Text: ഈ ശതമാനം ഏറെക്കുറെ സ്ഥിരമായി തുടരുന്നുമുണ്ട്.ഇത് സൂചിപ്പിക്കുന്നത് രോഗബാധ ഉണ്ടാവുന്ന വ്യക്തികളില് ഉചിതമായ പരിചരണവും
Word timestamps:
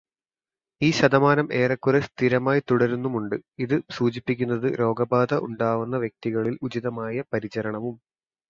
ഈ 0.81 0.91
ശതമാനം 0.91 1.47
ഏറെക്കുറെ 1.53 1.99
സ്ഥിരമായി 2.05 2.61
തുടരുന്നുമുണ്ട്.ഇത് 2.63 3.77
സൂചിപ്പിക്കുന്നത് 3.97 4.67
രോഗബാധ 4.79 5.39
ഉണ്ടാവുന്ന 5.47 5.97
വ്യക്തികളില് 5.97 6.57
ഉചിതമായ 6.63 7.23
പരിചരണവും 7.31 7.97